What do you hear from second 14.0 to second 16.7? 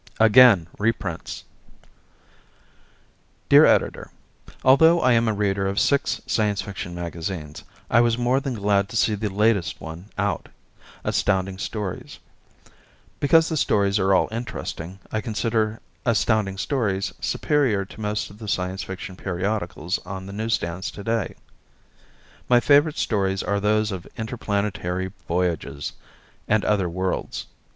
all interesting. I consider Astounding